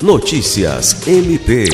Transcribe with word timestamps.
Notícias 0.00 1.08
MP. 1.08 1.64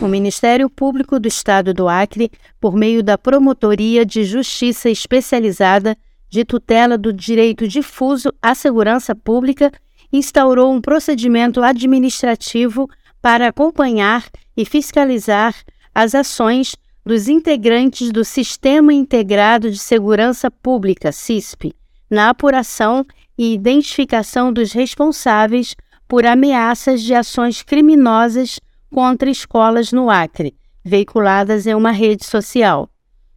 O 0.00 0.08
Ministério 0.08 0.70
Público 0.70 1.20
do 1.20 1.28
Estado 1.28 1.74
do 1.74 1.86
Acre, 1.86 2.30
por 2.58 2.74
meio 2.74 3.02
da 3.02 3.18
Promotoria 3.18 4.06
de 4.06 4.24
Justiça 4.24 4.88
Especializada 4.88 5.94
de 6.30 6.46
Tutela 6.46 6.96
do 6.96 7.12
Direito 7.12 7.68
Difuso 7.68 8.32
à 8.40 8.54
Segurança 8.54 9.14
Pública, 9.14 9.70
instaurou 10.10 10.72
um 10.72 10.80
procedimento 10.80 11.62
administrativo 11.62 12.88
para 13.20 13.48
acompanhar 13.48 14.24
e 14.56 14.64
fiscalizar 14.64 15.54
as 15.94 16.14
ações 16.14 16.74
dos 17.04 17.28
integrantes 17.28 18.10
do 18.10 18.24
Sistema 18.24 18.94
Integrado 18.94 19.70
de 19.70 19.78
Segurança 19.78 20.50
Pública, 20.50 21.12
CISP, 21.12 21.74
na 22.10 22.30
apuração 22.30 23.04
e 23.36 23.52
identificação 23.52 24.50
dos 24.50 24.72
responsáveis 24.72 25.76
por 26.08 26.26
ameaças 26.26 27.02
de 27.02 27.14
ações 27.14 27.62
criminosas 27.62 28.60
contra 28.90 29.30
escolas 29.30 29.92
no 29.92 30.10
Acre, 30.10 30.54
veiculadas 30.84 31.66
em 31.66 31.74
uma 31.74 31.90
rede 31.90 32.24
social. 32.24 32.88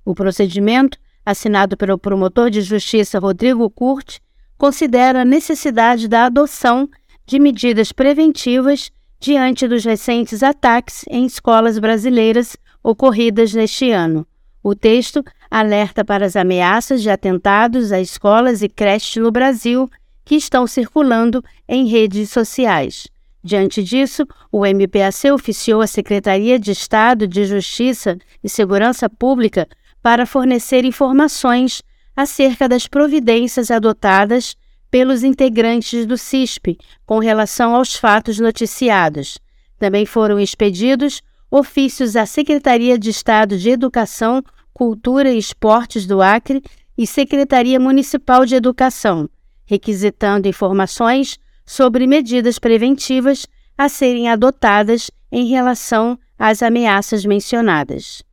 O 0.06 0.14
procedimento, 0.14 0.98
assinado 1.26 1.76
pelo 1.76 1.98
promotor 1.98 2.50
de 2.50 2.62
justiça 2.62 3.20
Rodrigo 3.20 3.70
Curti, 3.70 4.22
considera 4.58 5.22
a 5.22 5.26
necessidade 5.26 6.08
da 6.08 6.26
adoção 6.26 6.90
de 7.26 7.40
medidas 7.40 7.92
preventivas 7.92 8.92
diante 9.20 9.68
dos 9.68 9.84
recentes 9.84 10.44
ataques 10.44 11.04
em 11.10 11.26
escolas 11.26 11.80
brasileiras 11.80 12.56
ocorridas 12.84 13.54
neste 13.54 13.92
ano. 13.92 14.26
O 14.64 14.76
texto 14.76 15.24
alerta 15.50 16.04
para 16.04 16.26
as 16.26 16.36
ameaças 16.36 17.02
de 17.02 17.10
atentados 17.10 17.92
a 17.92 18.00
escolas 18.00 18.62
e 18.62 18.70
creches 18.70 19.22
no 19.22 19.32
Brasil 19.32 19.90
que 20.28 20.36
estão 20.36 20.68
circulando 20.68 21.42
em 21.70 21.88
redes 21.88 22.30
sociais. 22.30 23.08
Diante 23.42 23.82
disso, 23.82 24.28
o 24.52 24.66
MPAC 24.66 25.32
oficiou 25.32 25.80
a 25.82 25.88
Secretaria 25.88 26.60
de 26.60 26.72
Estado 26.72 27.26
de 27.26 27.46
Justiça 27.46 28.18
e 28.44 28.50
Segurança 28.50 29.10
Pública 29.10 29.66
para 30.04 30.26
fornecer 30.26 30.84
informações 30.84 31.82
acerca 32.14 32.68
das 32.68 32.88
providências 32.88 33.72
adotadas 33.72 34.58
pelos 34.92 35.24
integrantes 35.24 36.06
do 36.06 36.18
CISP 36.18 36.78
com 37.06 37.20
relação 37.20 37.74
aos 37.74 37.96
fatos 37.96 38.38
noticiados. 38.38 39.38
Também 39.80 40.06
foram 40.06 40.38
expedidos 40.42 41.22
ofícios 41.50 42.18
à 42.18 42.26
Secretaria 42.26 43.00
de 43.00 43.12
Estado 43.12 43.58
de 43.58 43.70
Educação, 43.70 44.44
Cultura 44.74 45.32
e 45.32 45.38
Esportes 45.38 46.06
do 46.06 46.22
Acre 46.22 46.62
e 46.98 47.08
Secretaria 47.08 47.80
Municipal 47.80 48.46
de 48.46 48.56
Educação, 48.56 49.30
requisitando 49.68 50.48
informações 50.48 51.38
sobre 51.66 52.08
medidas 52.08 52.58
preventivas 52.58 53.46
a 53.78 53.88
serem 53.88 54.30
adotadas 54.30 55.12
em 55.32 55.48
relação 55.48 56.18
às 56.40 56.64
ameaças 56.64 57.26
mencionadas. 57.26 58.24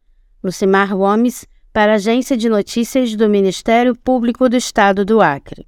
Lucimar 0.42 0.96
Gomes, 0.96 1.44
para 1.72 1.92
a 1.92 1.94
Agência 1.96 2.36
de 2.36 2.48
Notícias 2.48 3.16
do 3.16 3.28
Ministério 3.28 3.96
Público 3.96 4.48
do 4.48 4.56
Estado 4.56 5.04
do 5.04 5.20
Acre. 5.20 5.66